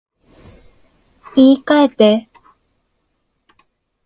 [1.35, 2.29] 言い換えて